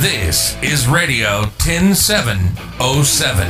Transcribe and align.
This 0.00 0.56
is 0.62 0.86
Radio 0.86 1.46
10707. 1.58 3.48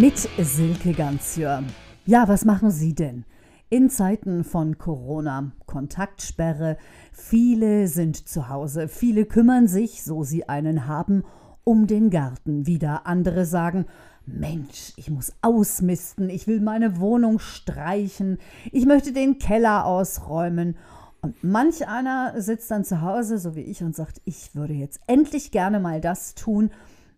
Mit 0.00 0.16
Silke 0.38 0.94
Ganzjör. 0.94 1.62
Ja, 2.06 2.26
was 2.26 2.46
machen 2.46 2.70
Sie 2.70 2.94
denn? 2.94 3.26
In 3.68 3.90
Zeiten 3.90 4.44
von 4.44 4.78
Corona, 4.78 5.52
Kontaktsperre, 5.66 6.78
viele 7.12 7.86
sind 7.86 8.16
zu 8.26 8.48
Hause, 8.48 8.88
viele 8.88 9.26
kümmern 9.26 9.68
sich, 9.68 10.02
so 10.02 10.24
sie 10.24 10.48
einen 10.48 10.86
haben, 10.86 11.22
um 11.64 11.86
den 11.86 12.08
Garten. 12.08 12.66
Wieder 12.66 13.06
andere 13.06 13.44
sagen, 13.44 13.84
Mensch, 14.26 14.92
ich 14.96 15.10
muss 15.10 15.32
ausmisten, 15.42 16.30
ich 16.30 16.46
will 16.46 16.60
meine 16.60 17.00
Wohnung 17.00 17.38
streichen, 17.38 18.38
ich 18.70 18.86
möchte 18.86 19.12
den 19.12 19.38
Keller 19.38 19.84
ausräumen. 19.84 20.76
Und 21.20 21.42
manch 21.44 21.86
einer 21.86 22.40
sitzt 22.40 22.70
dann 22.70 22.84
zu 22.84 23.00
Hause, 23.00 23.38
so 23.38 23.54
wie 23.54 23.62
ich, 23.62 23.82
und 23.82 23.94
sagt, 23.94 24.20
ich 24.24 24.54
würde 24.54 24.74
jetzt 24.74 25.00
endlich 25.06 25.50
gerne 25.50 25.80
mal 25.80 26.00
das 26.00 26.34
tun, 26.34 26.70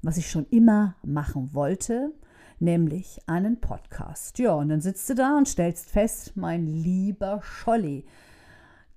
was 0.03 0.19
ich 0.19 0.31
schon 0.31 0.47
immer 0.51 0.97
machen 1.03 1.55
wollte, 1.55 2.13
nämlich 2.59 3.21
einen 3.27 3.61
Podcast. 3.61 4.39
Ja, 4.39 4.55
und 4.55 4.69
dann 4.69 4.81
sitzt 4.81 5.09
du 5.09 5.15
da 5.15 5.37
und 5.37 5.49
stellst 5.49 5.91
fest, 5.91 6.33
mein 6.37 6.67
lieber 6.67 7.41
Scholli, 7.43 8.05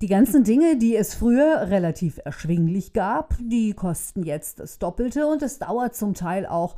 die 0.01 0.07
ganzen 0.07 0.43
Dinge, 0.43 0.77
die 0.77 0.95
es 0.95 1.15
früher 1.15 1.69
relativ 1.69 2.19
erschwinglich 2.23 2.93
gab, 2.93 3.35
die 3.39 3.73
kosten 3.73 4.23
jetzt 4.23 4.59
das 4.59 4.77
Doppelte 4.77 5.25
und 5.25 5.41
es 5.41 5.57
dauert 5.57 5.95
zum 5.95 6.13
Teil 6.13 6.45
auch 6.45 6.75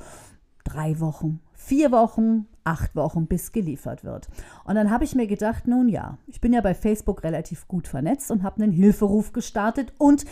drei 0.74 1.00
Wochen, 1.00 1.40
vier 1.54 1.92
Wochen, 1.92 2.48
acht 2.64 2.96
Wochen, 2.96 3.26
bis 3.28 3.52
geliefert 3.52 4.04
wird. 4.04 4.28
Und 4.66 4.76
dann 4.76 4.92
habe 4.92 5.04
ich 5.04 5.16
mir 5.16 5.28
gedacht, 5.28 5.68
nun 5.68 5.90
ja, 5.90 6.18
ich 6.28 6.40
bin 6.42 6.54
ja 6.54 6.62
bei 6.62 6.74
Facebook 6.74 7.24
relativ 7.24 7.68
gut 7.68 7.88
vernetzt 7.88 8.32
und 8.32 8.44
habe 8.44 8.62
einen 8.62 8.72
Hilferuf 8.72 9.34
gestartet 9.34 9.94
und 9.98 10.26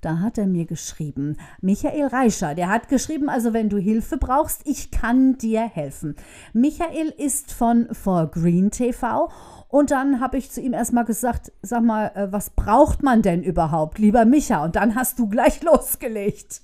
da 0.00 0.18
hat 0.18 0.36
er 0.36 0.46
mir 0.46 0.66
geschrieben, 0.66 1.38
Michael 1.62 2.08
Reischer, 2.08 2.54
der 2.54 2.68
hat 2.68 2.88
geschrieben, 2.88 3.30
also 3.30 3.54
wenn 3.54 3.70
du 3.70 3.78
Hilfe 3.78 4.18
brauchst, 4.18 4.66
ich 4.66 4.90
kann 4.90 5.38
dir 5.38 5.62
helfen. 5.62 6.16
Michael 6.52 7.08
ist 7.16 7.52
von 7.52 7.88
For 7.92 8.26
Green 8.30 8.70
TV 8.70 9.30
und 9.68 9.90
dann 9.90 10.20
habe 10.20 10.36
ich 10.36 10.50
zu 10.50 10.60
ihm 10.60 10.74
erstmal 10.74 11.04
gesagt, 11.06 11.52
sag 11.62 11.82
mal, 11.82 12.08
äh, 12.14 12.30
was 12.30 12.50
braucht 12.50 13.02
man 13.02 13.22
denn 13.22 13.42
überhaupt, 13.42 13.98
lieber 13.98 14.24
Micha? 14.24 14.62
Und 14.62 14.76
dann 14.76 14.94
hast 14.94 15.18
du 15.18 15.28
gleich 15.28 15.62
losgelegt. 15.64 16.60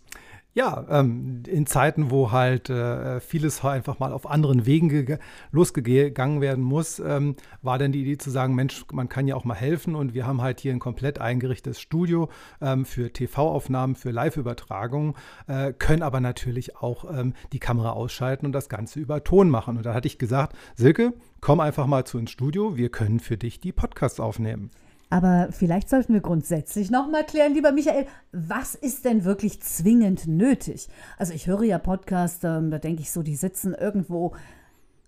Ja, 0.52 0.84
ähm, 0.90 1.44
in 1.46 1.66
Zeiten, 1.66 2.10
wo 2.10 2.32
halt 2.32 2.70
äh, 2.70 3.20
vieles 3.20 3.64
einfach 3.64 4.00
mal 4.00 4.12
auf 4.12 4.28
anderen 4.28 4.66
Wegen 4.66 5.18
losgegangen 5.52 6.40
werden 6.40 6.64
muss, 6.64 6.98
ähm, 6.98 7.36
war 7.62 7.78
dann 7.78 7.92
die 7.92 8.02
Idee 8.02 8.18
zu 8.18 8.30
sagen, 8.30 8.56
Mensch, 8.56 8.84
man 8.92 9.08
kann 9.08 9.28
ja 9.28 9.36
auch 9.36 9.44
mal 9.44 9.54
helfen 9.54 9.94
und 9.94 10.12
wir 10.12 10.26
haben 10.26 10.42
halt 10.42 10.58
hier 10.58 10.72
ein 10.72 10.80
komplett 10.80 11.20
eingerichtetes 11.20 11.80
Studio 11.80 12.28
ähm, 12.60 12.84
für 12.84 13.12
TV-Aufnahmen, 13.12 13.94
für 13.94 14.10
Live-Übertragungen, 14.10 15.14
äh, 15.46 15.72
können 15.72 16.02
aber 16.02 16.20
natürlich 16.20 16.76
auch 16.76 17.04
ähm, 17.08 17.34
die 17.52 17.60
Kamera 17.60 17.90
ausschalten 17.90 18.44
und 18.44 18.52
das 18.52 18.68
Ganze 18.68 18.98
über 18.98 19.22
Ton 19.22 19.50
machen. 19.50 19.76
Und 19.76 19.86
da 19.86 19.94
hatte 19.94 20.08
ich 20.08 20.18
gesagt, 20.18 20.56
Silke, 20.74 21.14
komm 21.40 21.60
einfach 21.60 21.86
mal 21.86 22.04
zu 22.04 22.18
ins 22.18 22.32
Studio, 22.32 22.76
wir 22.76 22.88
können 22.88 23.20
für 23.20 23.36
dich 23.36 23.60
die 23.60 23.72
Podcasts 23.72 24.18
aufnehmen. 24.18 24.72
Aber 25.10 25.48
vielleicht 25.50 25.90
sollten 25.90 26.14
wir 26.14 26.20
grundsätzlich 26.20 26.90
noch 26.90 27.10
mal 27.10 27.24
klären, 27.24 27.52
lieber 27.52 27.72
Michael, 27.72 28.06
was 28.30 28.76
ist 28.76 29.04
denn 29.04 29.24
wirklich 29.24 29.60
zwingend 29.60 30.28
nötig? 30.28 30.88
Also 31.18 31.34
ich 31.34 31.48
höre 31.48 31.64
ja 31.64 31.78
Podcasts, 31.78 32.44
ähm, 32.44 32.70
da 32.70 32.78
denke 32.78 33.02
ich 33.02 33.10
so, 33.10 33.22
die 33.22 33.34
sitzen 33.34 33.74
irgendwo 33.74 34.34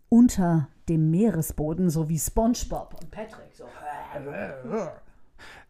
unter 0.09 0.69
dem 0.89 1.11
Meeresboden, 1.11 1.89
so 1.89 2.09
wie 2.09 2.19
SpongeBob 2.19 2.97
und 3.01 3.11
Patrick. 3.13 3.55
So. 3.55 3.65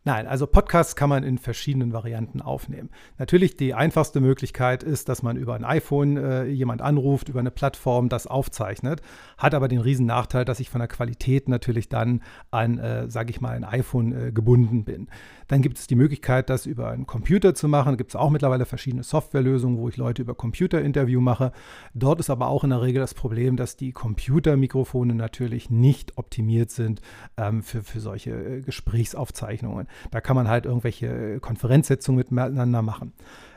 Nein, 0.05 0.27
also 0.27 0.49
Podcasts 0.49 0.97
kann 0.97 1.09
man 1.09 1.23
in 1.23 1.39
verschiedenen 1.39 1.93
Varianten 1.93 2.43
aufnehmen. 2.43 2.91
Natürlich 3.19 3.57
die 3.57 3.73
einfachste 3.73 4.21
Möglichkeit 4.21 4.83
ist, 4.83 5.09
dass 5.09 5.23
man 5.23 5.37
über 5.37 5.55
ein 5.55 5.65
iPhone 5.65 6.17
äh, 6.17 6.45
jemand 6.47 6.83
anruft, 6.83 7.29
über 7.29 7.39
eine 7.39 7.53
Plattform 7.53 8.09
das 8.09 8.27
aufzeichnet, 8.27 9.01
hat 9.39 9.55
aber 9.55 9.69
den 9.69 9.79
riesen 9.79 10.07
Nachteil, 10.07 10.45
dass 10.45 10.59
ich 10.59 10.71
von 10.71 10.81
der 10.81 10.89
Qualität 10.89 11.49
natürlich 11.49 11.89
dann 11.89 12.21
an, 12.51 12.79
äh, 12.79 13.09
sage 13.09 13.31
ich 13.31 13.41
mal, 13.41 13.55
ein 13.55 13.63
iPhone 13.63 14.13
äh, 14.13 14.33
gebunden 14.33 14.85
bin. 14.85 15.07
Dann 15.47 15.63
gibt 15.63 15.79
es 15.79 15.87
die 15.87 15.95
Möglichkeit, 15.95 16.51
das 16.51 16.67
über 16.67 16.89
einen 16.89 17.07
Computer 17.07 17.55
zu 17.55 17.69
machen. 17.69 17.97
Gibt 17.97 18.11
es 18.11 18.17
auch 18.17 18.31
mittlerweile 18.31 18.65
verschiedene 18.65 19.05
Softwarelösungen, 19.05 19.79
wo 19.79 19.89
ich 19.89 19.99
Leute 19.99 20.23
über 20.23 20.35
Computerinterview 20.35 21.21
mache. 21.21 21.53
Dort 21.95 22.19
ist 22.19 22.31
aber 22.31 22.49
auch 22.49 22.65
in 22.65 22.71
der 22.71 22.83
Regel 22.83 23.01
das 23.01 23.15
Problem, 23.15 23.57
dass 23.57 23.77
die 23.77 23.93
Computermikrofone 23.93 25.15
natürlich 25.15 25.71
nicht 25.71 26.19
optimiert 26.19 26.71
sind 26.71 27.03
ähm, 27.37 27.63
für, 27.63 27.83
für 27.83 28.01
solche 28.01 28.31
äh, 28.31 28.61
Gesprächsaufzeichnungen. 28.63 29.87
Da 30.11 30.21
kann 30.21 30.37
man 30.37 30.49
halt 30.49 30.67
irgendwelche 30.67 31.07
äh, 31.07 31.41
Konferenzsetzungen 31.41 32.25
miteinander 32.29 32.83
machen. 32.83 33.13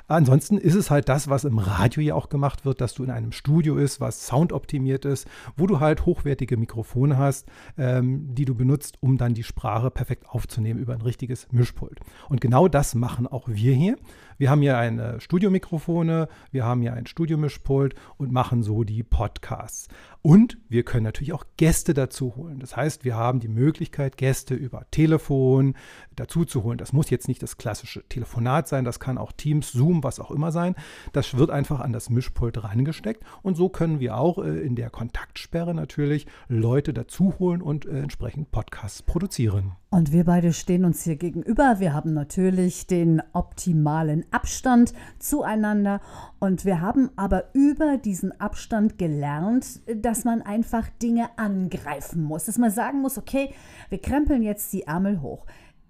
Ansonsten 0.08 0.60
ist 0.60 0.76
es 0.76 0.92
halt 0.92 1.10
das, 1.10 1.30
was 1.30 1.46
im 1.46 1.58
Radio 1.58 2.04
ja 2.04 2.14
auch 2.14 2.30
gemacht 2.30 2.64
wird, 2.64 2.80
dass 2.80 2.94
du 2.94 3.04
in 3.04 3.10
einem 3.10 3.32
Studio 3.32 3.76
ist, 3.78 4.00
was 4.00 4.28
soundoptimiert 4.28 5.04
ist, 5.04 5.28
wo 5.58 5.66
du 5.66 5.80
halt 5.80 6.06
hochwertige 6.06 6.58
Mikrofone 6.58 7.18
hast, 7.18 7.48
ähm, 7.78 8.36
die 8.36 8.46
du 8.46 8.54
benutzt, 8.54 8.98
um 9.02 9.18
dann 9.18 9.34
die 9.34 9.44
Sprache 9.44 9.90
perfekt 9.90 10.30
aufzunehmen 10.30 10.80
über 10.80 10.94
ein 10.94 11.02
richtiges 11.02 11.48
Mischpult. 11.52 12.02
Und 12.30 12.40
genau 12.40 12.68
das 12.68 12.94
machen 12.94 13.26
auch 13.26 13.48
wir 13.48 13.74
hier. 13.74 13.96
Wir 14.38 14.52
haben 14.52 14.62
hier 14.62 14.78
eine 14.78 15.20
Studiomikrofone, 15.20 16.28
wir 16.52 16.66
haben 16.66 16.82
hier 16.82 16.94
ein 16.94 17.08
Studiomischpult 17.08 17.96
und 18.18 18.32
machen 18.32 18.62
so 18.62 18.84
die 18.84 19.02
Podcasts. 19.02 19.88
Und 20.26 20.58
wir 20.70 20.82
können 20.82 21.04
natürlich 21.04 21.34
auch 21.34 21.46
Gäste 21.56 21.94
dazu 21.94 22.36
holen. 22.36 22.58
Das 22.58 22.76
heißt, 22.76 23.06
wir 23.06 23.16
haben 23.16 23.40
die 23.40 23.48
Möglichkeit, 23.48 24.18
Gäste 24.18 24.56
über 24.56 24.88
Telefon 24.90 25.76
dazu 26.16 26.46
zu 26.46 26.64
holen. 26.64 26.80
Das 26.80 26.94
muss 26.94 27.12
jetzt 27.12 27.28
nicht 27.28 27.44
das 27.44 27.58
klassische 27.60 28.02
Telefonat 28.10 28.68
sein, 28.68 28.86
das 28.86 29.00
kann 29.00 29.20
auch 29.20 29.32
Teams, 29.34 29.72
Zoom, 29.72 30.04
was 30.04 30.20
auch 30.20 30.32
immer 30.32 30.52
sein. 30.52 30.74
Das 31.14 31.38
wird 31.38 31.52
einfach 31.52 31.80
an 31.80 31.94
das 31.94 32.10
Mischpult 32.10 32.64
reingesteckt 32.64 33.24
und 33.44 33.54
so 33.54 33.70
können 33.70 34.00
wir 34.00 34.18
auch 34.18 34.40
äh, 34.40 34.66
in 34.66 34.76
der 34.76 34.90
Kontaktsperre 34.90 35.76
natürlich 35.76 36.26
Leute 36.48 36.92
dazu 36.92 37.36
holen 37.38 37.62
und 37.62 37.86
äh, 37.86 38.00
entsprechend 38.00 38.50
Podcasts 38.50 39.04
produzieren. 39.04 39.74
Und 39.96 40.12
wir 40.12 40.26
beide 40.26 40.52
stehen 40.52 40.84
uns 40.84 41.04
hier 41.04 41.16
gegenüber. 41.16 41.80
Wir 41.80 41.94
haben 41.94 42.14
natürlich 42.14 42.86
den 42.86 43.24
optimalen 43.32 44.26
Abstand 44.30 44.92
zueinander 45.20 46.02
und 46.38 46.66
wir 46.66 46.82
haben 46.82 47.12
aber 47.16 47.46
über 47.54 47.96
diesen 47.96 48.38
Abstand 48.42 48.98
gelernt, 48.98 49.80
dass 49.88 50.26
man 50.26 50.42
einfach 50.42 50.90
Dinge 51.02 51.30
angreifen 51.38 52.24
muss, 52.24 52.44
dass 52.44 52.58
man 52.58 52.72
sagen 52.72 53.00
muss, 53.00 53.18
okay, 53.18 53.54
wir 53.88 54.02
krempeln 54.02 54.44
jetzt 54.44 54.74
die 54.74 54.84
Ärmel 54.84 55.22
hoch. 55.22 55.46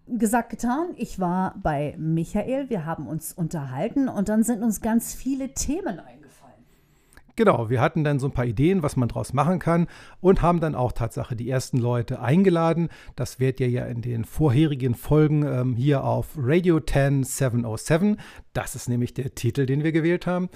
Gesagt, 0.05 0.51
getan. 0.51 0.89
Ich 0.97 1.19
war 1.19 1.55
bei 1.63 1.95
Michael, 1.97 2.69
wir 2.69 2.85
haben 2.85 3.07
uns 3.07 3.33
unterhalten 3.33 4.07
und 4.07 4.29
dann 4.29 4.43
sind 4.43 4.61
uns 4.61 4.81
ganz 4.81 5.15
viele 5.15 5.55
Themen 5.55 5.99
eingefallen. 5.99 6.24
Genau, 7.37 7.69
wir 7.69 7.81
hatten 7.81 8.05
dann 8.05 8.19
so 8.19 8.27
ein 8.27 8.31
paar 8.31 8.45
Ideen, 8.45 8.81
was 8.81 8.95
man 8.95 9.09
daraus 9.09 9.33
machen 9.33 9.59
kann 9.59 9.87
und 10.21 10.41
haben 10.41 10.61
dann 10.61 10.73
auch 10.73 10.93
Tatsache 10.93 11.35
die 11.35 11.49
ersten 11.49 11.77
Leute 11.77 12.21
eingeladen. 12.21 12.87
Das 13.17 13.41
werdet 13.41 13.59
ihr 13.59 13.69
ja 13.69 13.85
in 13.85 14.01
den 14.01 14.23
vorherigen 14.23 14.95
Folgen 14.95 15.43
ähm, 15.45 15.75
hier 15.75 16.05
auf 16.05 16.29
Radio 16.37 16.79
10 16.79 17.23
707, 17.23 18.17
das 18.53 18.75
ist 18.75 18.87
nämlich 18.87 19.13
der 19.13 19.35
Titel, 19.35 19.65
den 19.65 19.83
wir 19.83 19.91
gewählt 19.91 20.27
haben, 20.27 20.49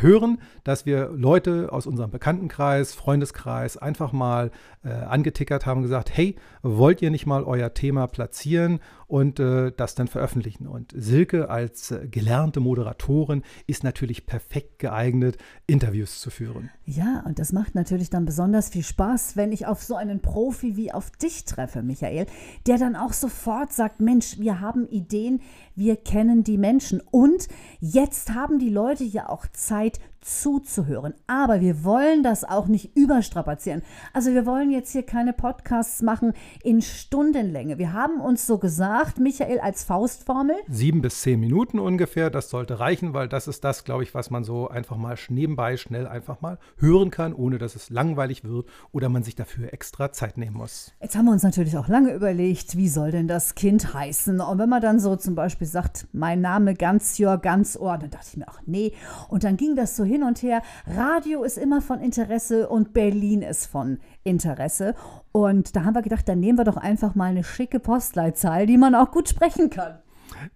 hören, 0.00 0.38
dass 0.64 0.86
wir 0.86 1.10
Leute 1.10 1.72
aus 1.72 1.86
unserem 1.86 2.10
Bekanntenkreis, 2.10 2.94
Freundeskreis 2.94 3.76
einfach 3.76 4.12
mal 4.12 4.50
äh, 4.84 4.90
angetickert 4.90 5.66
haben, 5.66 5.82
gesagt, 5.82 6.16
hey, 6.16 6.36
wollt 6.62 7.02
ihr 7.02 7.10
nicht 7.10 7.26
mal 7.26 7.44
euer 7.44 7.74
Thema 7.74 8.06
platzieren 8.06 8.80
und 9.06 9.38
äh, 9.40 9.72
das 9.76 9.94
dann 9.94 10.08
veröffentlichen? 10.08 10.66
Und 10.66 10.92
Silke 10.96 11.50
als 11.50 11.90
äh, 11.90 12.08
gelernte 12.08 12.60
Moderatorin 12.60 13.42
ist 13.66 13.84
natürlich 13.84 14.26
perfekt 14.26 14.78
geeignet, 14.78 15.36
Interviews 15.66 16.20
zu 16.20 16.30
führen. 16.30 16.70
Ja, 16.84 17.22
und 17.26 17.38
das 17.38 17.52
macht 17.52 17.74
natürlich 17.74 18.10
dann 18.10 18.24
besonders 18.24 18.68
viel 18.68 18.84
Spaß, 18.84 19.36
wenn 19.36 19.52
ich 19.52 19.66
auf 19.66 19.82
so 19.82 19.96
einen 19.96 20.20
Profi 20.20 20.76
wie 20.76 20.92
auf 20.92 21.10
dich 21.10 21.44
treffe, 21.44 21.82
Michael, 21.82 22.26
der 22.66 22.78
dann 22.78 22.96
auch 22.96 23.12
sofort 23.12 23.72
sagt, 23.72 24.00
Mensch, 24.00 24.38
wir 24.38 24.60
haben 24.60 24.86
Ideen, 24.88 25.40
wir 25.76 25.96
kennen 25.96 26.42
die 26.42 26.58
Menschen 26.58 27.00
und 27.10 27.48
jetzt 27.80 28.34
haben 28.34 28.58
die 28.58 28.70
Leute 28.70 29.04
ja 29.04 29.28
auch 29.28 29.46
Zeit 29.52 30.00
zuzuhören. 30.26 31.14
Aber 31.26 31.60
wir 31.60 31.84
wollen 31.84 32.22
das 32.22 32.42
auch 32.42 32.66
nicht 32.66 32.96
überstrapazieren. 32.96 33.82
Also 34.12 34.32
wir 34.32 34.44
wollen 34.44 34.70
jetzt 34.70 34.90
hier 34.90 35.04
keine 35.04 35.32
Podcasts 35.32 36.02
machen 36.02 36.32
in 36.62 36.82
Stundenlänge. 36.82 37.78
Wir 37.78 37.92
haben 37.92 38.20
uns 38.20 38.46
so 38.46 38.58
gesagt, 38.58 39.20
Michael, 39.20 39.60
als 39.60 39.84
Faustformel. 39.84 40.56
Sieben 40.68 41.00
bis 41.00 41.20
zehn 41.20 41.38
Minuten 41.38 41.78
ungefähr, 41.78 42.30
das 42.30 42.50
sollte 42.50 42.80
reichen, 42.80 43.14
weil 43.14 43.28
das 43.28 43.46
ist 43.46 43.62
das, 43.62 43.84
glaube 43.84 44.02
ich, 44.02 44.14
was 44.14 44.30
man 44.30 44.42
so 44.42 44.68
einfach 44.68 44.96
mal 44.96 45.16
nebenbei 45.28 45.76
schnell 45.76 46.08
einfach 46.08 46.40
mal 46.40 46.58
hören 46.76 47.10
kann, 47.10 47.32
ohne 47.32 47.58
dass 47.58 47.76
es 47.76 47.88
langweilig 47.90 48.42
wird 48.42 48.66
oder 48.90 49.08
man 49.08 49.22
sich 49.22 49.36
dafür 49.36 49.72
extra 49.72 50.10
Zeit 50.10 50.38
nehmen 50.38 50.56
muss. 50.56 50.92
Jetzt 51.00 51.16
haben 51.16 51.26
wir 51.26 51.32
uns 51.32 51.44
natürlich 51.44 51.76
auch 51.76 51.88
lange 51.88 52.12
überlegt, 52.12 52.76
wie 52.76 52.88
soll 52.88 53.12
denn 53.12 53.28
das 53.28 53.54
Kind 53.54 53.94
heißen? 53.94 54.40
Und 54.40 54.58
wenn 54.58 54.68
man 54.68 54.82
dann 54.82 54.98
so 54.98 55.14
zum 55.14 55.36
Beispiel 55.36 55.65
sagt, 55.66 56.06
mein 56.12 56.40
Name 56.40 56.74
ganz 56.74 57.18
Jör, 57.18 57.38
ganz 57.38 57.76
Ohr, 57.76 57.98
dann 57.98 58.10
dachte 58.10 58.26
ich 58.30 58.36
mir, 58.36 58.46
ach 58.48 58.60
nee. 58.66 58.92
Und 59.28 59.44
dann 59.44 59.56
ging 59.56 59.76
das 59.76 59.96
so 59.96 60.04
hin 60.04 60.22
und 60.22 60.42
her. 60.42 60.62
Radio 60.86 61.42
ist 61.42 61.58
immer 61.58 61.80
von 61.80 62.00
Interesse 62.00 62.68
und 62.68 62.92
Berlin 62.92 63.42
ist 63.42 63.66
von 63.66 63.98
Interesse. 64.24 64.94
Und 65.32 65.76
da 65.76 65.84
haben 65.84 65.94
wir 65.94 66.02
gedacht, 66.02 66.28
dann 66.28 66.40
nehmen 66.40 66.58
wir 66.58 66.64
doch 66.64 66.76
einfach 66.76 67.14
mal 67.14 67.30
eine 67.30 67.44
schicke 67.44 67.80
Postleitzahl, 67.80 68.66
die 68.66 68.78
man 68.78 68.94
auch 68.94 69.10
gut 69.10 69.28
sprechen 69.28 69.70
kann. 69.70 69.98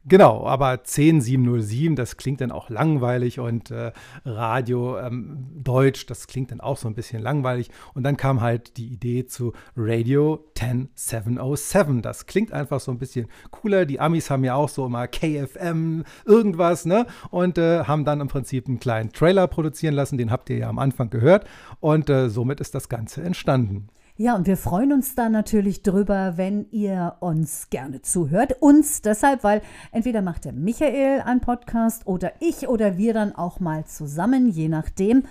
Genau, 0.05 0.46
aber 0.46 0.84
10707, 0.84 1.96
das 1.96 2.17
klingt 2.17 2.40
dann 2.40 2.52
auch 2.52 2.70
langweilig 2.70 3.38
und 3.38 3.70
äh, 3.70 3.93
Radio 4.25 4.99
ähm, 4.99 5.49
Deutsch, 5.55 6.06
das 6.06 6.26
klingt 6.26 6.50
dann 6.50 6.61
auch 6.61 6.76
so 6.76 6.88
ein 6.88 6.94
bisschen 6.94 7.22
langweilig. 7.22 7.70
Und 7.94 8.02
dann 8.02 8.17
kam 8.17 8.40
halt 8.40 8.76
die 8.76 8.88
Idee 8.88 9.26
zu 9.26 9.52
Radio 9.76 10.44
10707. 10.55 12.02
Das 12.02 12.26
klingt 12.26 12.52
einfach 12.52 12.81
so 12.81 12.90
ein 12.90 12.99
bisschen 12.99 13.28
cooler. 13.50 13.87
Die 13.87 14.00
Amis 14.00 14.31
haben 14.31 14.44
ja 14.44 14.55
auch 14.55 14.69
so 14.69 14.87
immer 14.87 15.06
KFM, 15.06 16.05
irgendwas, 16.25 16.84
ne? 16.84 17.06
Und 17.31 17.58
äh, 17.58 17.84
haben 17.84 18.05
dann 18.05 18.20
im 18.20 18.28
Prinzip 18.28 18.69
einen 18.69 18.81
kleinen 18.81 19.12
Trailer 19.12 19.46
produzieren 19.49 19.94
lassen, 19.94 20.19
den 20.19 20.31
habt 20.31 20.50
ihr 20.50 20.58
ja 20.58 20.69
am 20.69 20.78
Anfang 20.78 21.11
gehört. 21.11 21.46
Und 21.81 22.08
äh, 22.11 22.28
somit 22.28 22.61
ist 22.61 22.75
das 22.75 22.88
Ganze 22.88 23.23
entstanden. 23.23 23.88
Ja, 24.22 24.34
und 24.34 24.46
wir 24.46 24.58
freuen 24.58 24.93
uns 24.93 25.14
da 25.14 25.31
natürlich 25.31 25.82
drüber, 25.82 26.34
wenn 26.37 26.67
ihr 26.72 27.17
uns 27.20 27.70
gerne 27.70 28.02
zuhört. 28.02 28.55
Uns 28.61 29.00
deshalb, 29.00 29.43
weil 29.44 29.62
entweder 29.93 30.20
macht 30.20 30.44
der 30.44 30.52
Michael 30.52 31.22
einen 31.22 31.40
Podcast 31.40 32.06
oder 32.06 32.32
ich 32.38 32.69
oder 32.69 32.99
wir 32.99 33.14
dann 33.14 33.34
auch 33.34 33.61
mal 33.61 33.87
zusammen, 33.87 34.50
je 34.50 34.69
nachdem. 34.69 35.22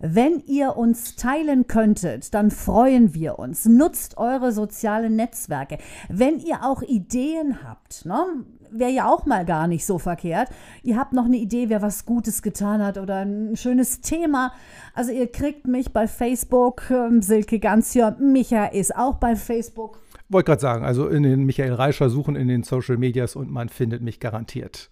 Wenn 0.00 0.42
ihr 0.46 0.76
uns 0.76 1.16
teilen 1.16 1.66
könntet, 1.66 2.34
dann 2.34 2.50
freuen 2.50 3.14
wir 3.14 3.38
uns. 3.38 3.64
Nutzt 3.66 4.18
eure 4.18 4.52
sozialen 4.52 5.16
Netzwerke. 5.16 5.78
Wenn 6.08 6.38
ihr 6.38 6.64
auch 6.64 6.82
Ideen 6.82 7.62
habt, 7.62 8.04
ne, 8.04 8.24
wäre 8.70 8.90
ja 8.90 9.08
auch 9.08 9.24
mal 9.26 9.44
gar 9.44 9.66
nicht 9.66 9.86
so 9.86 9.98
verkehrt. 9.98 10.48
Ihr 10.82 10.98
habt 10.98 11.12
noch 11.12 11.24
eine 11.24 11.36
Idee, 11.36 11.68
wer 11.68 11.80
was 11.80 12.04
Gutes 12.04 12.42
getan 12.42 12.82
hat 12.82 12.98
oder 12.98 13.24
ein 13.24 13.56
schönes 13.56 14.00
Thema. 14.00 14.52
Also 14.94 15.12
ihr 15.12 15.30
kriegt 15.30 15.66
mich 15.66 15.92
bei 15.92 16.08
Facebook, 16.08 16.90
ähm, 16.90 17.22
Silke 17.22 17.58
Ganzjör, 17.58 18.16
Micha 18.18 18.66
ist 18.66 18.94
auch 18.96 19.14
bei 19.16 19.36
Facebook. 19.36 20.00
Wollte 20.28 20.46
gerade 20.46 20.60
sagen, 20.60 20.84
also 20.84 21.08
in 21.08 21.22
den 21.22 21.44
Michael 21.44 21.74
Reischer 21.74 22.10
suchen 22.10 22.34
in 22.34 22.48
den 22.48 22.62
Social 22.62 22.96
Medias 22.96 23.36
und 23.36 23.50
man 23.50 23.68
findet 23.68 24.02
mich 24.02 24.20
garantiert. 24.20 24.90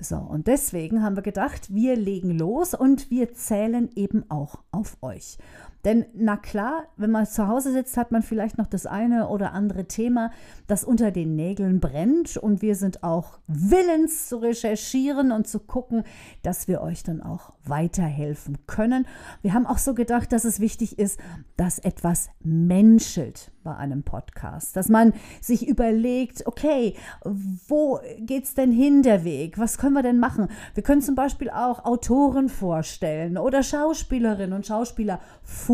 So, 0.00 0.16
und 0.16 0.46
deswegen 0.46 1.02
haben 1.02 1.16
wir 1.16 1.22
gedacht, 1.22 1.72
wir 1.74 1.96
legen 1.96 2.30
los 2.30 2.74
und 2.74 3.10
wir 3.10 3.32
zählen 3.32 3.90
eben 3.94 4.30
auch 4.30 4.58
auf 4.70 4.98
euch. 5.00 5.38
Denn 5.86 6.04
na 6.14 6.36
klar, 6.36 6.88
wenn 6.96 7.12
man 7.12 7.26
zu 7.26 7.46
Hause 7.46 7.70
sitzt, 7.70 7.96
hat 7.96 8.10
man 8.10 8.22
vielleicht 8.22 8.58
noch 8.58 8.66
das 8.66 8.86
eine 8.86 9.28
oder 9.28 9.52
andere 9.52 9.84
Thema, 9.84 10.32
das 10.66 10.82
unter 10.82 11.12
den 11.12 11.36
Nägeln 11.36 11.78
brennt. 11.78 12.36
Und 12.36 12.60
wir 12.60 12.74
sind 12.74 13.04
auch 13.04 13.38
willens 13.46 14.28
zu 14.28 14.38
recherchieren 14.38 15.30
und 15.30 15.46
zu 15.46 15.60
gucken, 15.60 16.02
dass 16.42 16.66
wir 16.66 16.80
euch 16.80 17.04
dann 17.04 17.22
auch 17.22 17.52
weiterhelfen 17.64 18.58
können. 18.66 19.06
Wir 19.42 19.54
haben 19.54 19.64
auch 19.64 19.78
so 19.78 19.94
gedacht, 19.94 20.32
dass 20.32 20.44
es 20.44 20.58
wichtig 20.58 20.98
ist, 20.98 21.20
dass 21.56 21.78
etwas 21.78 22.30
menschelt 22.42 23.52
bei 23.66 23.76
einem 23.76 24.04
Podcast. 24.04 24.76
Dass 24.76 24.88
man 24.88 25.12
sich 25.40 25.68
überlegt, 25.68 26.46
okay, 26.46 26.94
wo 27.24 28.00
geht 28.20 28.44
es 28.44 28.54
denn 28.54 28.72
hin, 28.72 29.02
der 29.02 29.24
Weg? 29.24 29.58
Was 29.58 29.76
können 29.76 29.94
wir 29.94 30.02
denn 30.02 30.18
machen? 30.18 30.48
Wir 30.74 30.82
können 30.82 31.02
zum 31.02 31.16
Beispiel 31.16 31.50
auch 31.50 31.84
Autoren 31.84 32.48
vorstellen 32.48 33.38
oder 33.38 33.62
Schauspielerinnen 33.62 34.52
und 34.52 34.66
Schauspieler. 34.66 35.20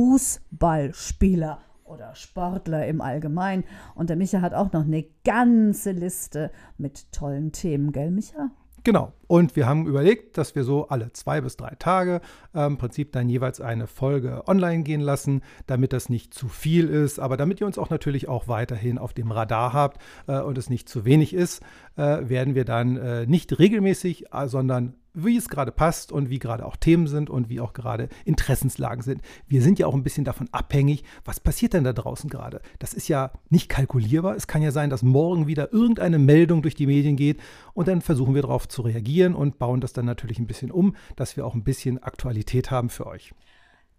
Fußballspieler 0.03 1.61
oder 1.85 2.15
Sportler 2.17 2.89
im 2.89 3.01
Allgemeinen. 3.01 3.63
Und 3.95 4.11
der 4.11 4.17
Micha 4.17 4.41
hat 4.41 4.53
auch 4.53 4.73
noch 4.73 4.85
eine 4.85 5.05
ganze 5.25 5.93
Liste 5.93 6.51
mit 6.77 7.13
tollen 7.13 7.53
Themen, 7.53 7.93
gell, 7.93 8.11
Micha? 8.11 8.51
Genau. 8.83 9.13
Und 9.29 9.55
wir 9.55 9.67
haben 9.67 9.87
überlegt, 9.87 10.39
dass 10.39 10.57
wir 10.57 10.65
so 10.65 10.89
alle 10.89 11.13
zwei 11.13 11.41
bis 11.41 11.57
drei 11.57 11.77
Tage 11.79 12.21
äh, 12.53 12.67
im 12.67 12.79
Prinzip 12.79 13.13
dann 13.13 13.29
jeweils 13.29 13.61
eine 13.61 13.87
Folge 13.87 14.43
online 14.49 14.83
gehen 14.83 15.01
lassen, 15.01 15.43
damit 15.69 15.93
das 15.93 16.09
nicht 16.09 16.35
zu 16.35 16.49
viel 16.49 16.89
ist, 16.89 17.21
aber 17.21 17.37
damit 17.37 17.61
ihr 17.61 17.67
uns 17.69 17.79
auch 17.79 17.91
natürlich 17.91 18.29
auch 18.29 18.49
weiterhin 18.49 18.99
auf 18.99 19.13
dem 19.13 19.31
Radar 19.31 19.73
habt 19.73 20.03
äh, 20.27 20.41
und 20.41 20.59
es 20.59 20.69
nicht 20.69 20.89
zu 20.89 21.05
wenig 21.05 21.33
ist, 21.33 21.63
äh, 21.97 22.29
werden 22.29 22.57
wir 22.57 22.65
dann 22.65 22.97
äh, 22.97 23.27
nicht 23.27 23.57
regelmäßig, 23.57 24.33
äh, 24.33 24.49
sondern 24.49 24.95
wie 25.15 25.37
es 25.37 25.49
gerade 25.49 25.73
passt 25.73 26.13
und 26.13 26.31
wie 26.31 26.39
gerade 26.39 26.65
auch 26.65 26.77
Themen 26.77 27.07
sind 27.07 27.31
und 27.31 27.49
wie 27.49 27.61
auch 27.61 27.73
gerade 27.73 28.09
Interessenslagen 28.25 29.03
sind. 29.03 29.21
Wir 29.47 29.63
sind 29.63 29.79
ja 29.79 29.87
auch 29.87 29.95
ein 29.95 30.03
bisschen 30.03 30.25
davon 30.25 30.49
abhängig, 30.53 31.05
was 31.25 31.41
passiert 31.41 31.75
denn 31.75 31.85
da 31.85 31.93
draußen 31.93 32.31
gerade. 32.31 32.61
Das 32.79 32.95
ist 32.95 33.09
ja 33.09 33.33
nicht 33.51 33.69
kalkulierbar. 33.69 34.37
Es 34.37 34.47
kann 34.47 34.63
ja 34.63 34.71
sein, 34.71 34.91
dass 34.91 35.03
morgen 35.03 35.47
wieder 35.47 35.73
irgendeine 35.73 36.19
Meldung 36.19 36.63
durch 36.63 36.75
die 36.75 36.87
Medien 36.87 37.17
geht 37.17 37.41
und 37.75 37.89
dann 37.89 38.01
versuchen 38.01 38.35
wir 38.35 38.43
darauf 38.43 38.69
zu 38.69 38.83
reagieren 38.83 39.35
und 39.35 39.59
bauen 39.59 39.81
das 39.81 39.93
dann 39.93 40.07
natürlich 40.07 40.39
ein 40.39 40.47
bisschen 40.47 40.71
um, 40.71 40.97
dass 41.17 41.37
wir 41.37 41.47
auch 41.47 41.55
ein 41.55 41.65
bisschen 41.65 42.03
Aktualität 42.03 42.71
haben 42.71 42.89
für 42.89 43.07
euch. 43.07 43.33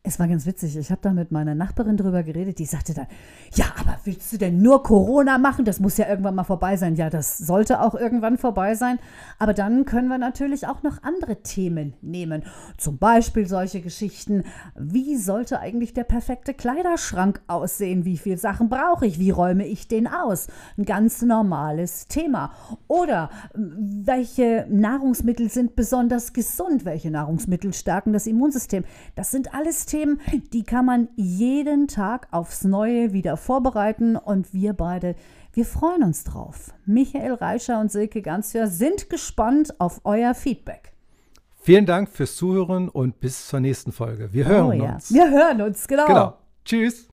Es 0.05 0.19
war 0.19 0.27
ganz 0.27 0.45
witzig. 0.45 0.75
Ich 0.75 0.91
habe 0.91 1.00
da 1.01 1.13
mit 1.13 1.31
meiner 1.31 1.55
Nachbarin 1.55 1.95
drüber 1.95 2.23
geredet. 2.23 2.59
Die 2.59 2.65
sagte 2.65 2.94
dann: 2.94 3.07
Ja, 3.53 3.67
aber 3.79 3.97
willst 4.03 4.33
du 4.33 4.38
denn 4.38 4.61
nur 4.61 4.83
Corona 4.83 5.38
machen? 5.38 5.63
Das 5.63 5.79
muss 5.79 5.95
ja 5.95 6.09
irgendwann 6.09 6.35
mal 6.35 6.44
vorbei 6.44 6.75
sein. 6.75 6.97
Ja, 6.97 7.09
das 7.09 7.38
sollte 7.38 7.79
auch 7.79 7.95
irgendwann 7.95 8.38
vorbei 8.38 8.75
sein. 8.75 9.00
Aber 9.39 9.53
dann 9.53 9.85
können 9.85 10.09
wir 10.09 10.17
natürlich 10.17 10.67
auch 10.67 10.83
noch 10.83 11.01
andere 11.03 11.41
Themen 11.41 11.94
nehmen. 12.01 12.44
Zum 12.77 12.97
Beispiel 12.97 13.47
solche 13.47 13.79
Geschichten: 13.79 14.44
Wie 14.75 15.15
sollte 15.15 15.61
eigentlich 15.61 15.94
der 15.94 16.03
perfekte 16.03 16.53
Kleiderschrank 16.53 17.41
aussehen? 17.47 18.03
Wie 18.03 18.17
viele 18.17 18.38
Sachen 18.38 18.67
brauche 18.67 19.06
ich? 19.06 19.19
Wie 19.19 19.31
räume 19.31 19.65
ich 19.65 19.88
den 19.88 20.07
aus? 20.07 20.47
Ein 20.77 20.83
ganz 20.83 21.21
normales 21.21 22.07
Thema. 22.09 22.51
Oder 22.89 23.29
welche 23.53 24.67
Nahrungsmittel 24.69 25.49
sind 25.49 25.77
besonders 25.77 26.33
gesund? 26.33 26.83
Welche 26.83 27.09
Nahrungsmittel 27.09 27.71
stärken 27.71 28.11
das 28.11 28.27
Immunsystem? 28.27 28.83
Das 29.15 29.31
sind 29.31 29.56
alles 29.56 29.85
Themen 29.85 29.93
Themen, 29.94 30.19
die 30.54 30.63
kann 30.63 30.86
man 30.86 31.07
jeden 31.16 31.88
Tag 31.88 32.28
aufs 32.31 32.63
Neue 32.63 33.13
wieder 33.13 33.38
vorbereiten 33.38 34.16
und 34.16 34.51
wir 34.51 34.74
beide, 34.74 35.16
wir 35.54 35.66
freuen 35.66 36.01
uns 36.01 36.24
drauf. 36.24 36.74
Michael 36.88 37.36
Reischer 37.36 37.80
und 37.80 37.92
Silke 37.92 38.24
Ganzjahr 38.24 38.66
sind 38.66 39.12
gespannt 39.12 39.80
auf 39.80 40.01
euer 40.04 40.34
Feedback. 40.34 40.94
Vielen 41.62 41.86
Dank 41.86 42.10
fürs 42.10 42.36
Zuhören 42.36 42.90
und 42.90 43.19
bis 43.19 43.48
zur 43.48 43.60
nächsten 43.60 43.92
Folge. 43.92 44.34
Wir 44.34 44.48
hören 44.48 44.66
oh, 44.66 44.72
ja. 44.84 44.95
uns. 44.95 45.13
Wir 45.13 45.30
hören 45.30 45.62
uns, 45.62 45.88
genau. 45.88 46.07
Genau. 46.07 46.38
Tschüss. 46.66 47.01